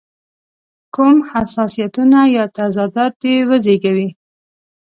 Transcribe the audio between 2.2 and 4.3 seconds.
یا تضادات دې وزېږوي.